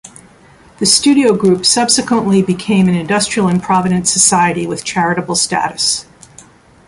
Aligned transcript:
The 0.79 0.87
studio 0.87 1.35
group 1.35 1.63
subsequently 1.63 2.41
became 2.41 2.89
an 2.89 2.95
Industrial 2.95 3.47
and 3.47 3.61
provident 3.61 4.07
society 4.07 4.65
with 4.65 4.83
charitable 4.83 5.35
status. 5.35 6.07